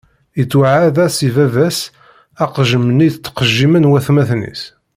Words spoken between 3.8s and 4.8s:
watmaten-is.